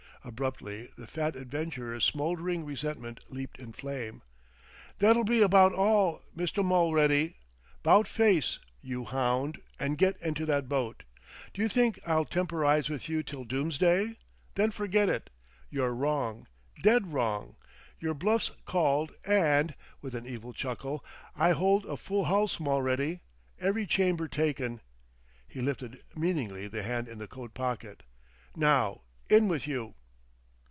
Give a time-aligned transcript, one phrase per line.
[0.23, 4.21] Abruptly the fat adventurer's smoldering resentment leaped in flame.
[4.99, 6.63] "That'll be about all, Mr.
[6.63, 7.37] Mulready!
[7.81, 11.01] 'Bout face, you hound, and get into that boat!
[11.55, 14.17] D'you think I'll temporize with you till Doomsday?
[14.53, 15.31] Then forget it.
[15.71, 16.45] You're wrong,
[16.83, 17.55] dead wrong.
[17.99, 19.73] Your bluff's called, and"
[20.03, 21.03] with an evil chuckle
[21.35, 23.21] "I hold a full house, Mulready,
[23.59, 24.81] every chamber taken."
[25.47, 28.03] He lifted meaningly the hand in the coat pocket.
[28.55, 29.95] "Now, in with you."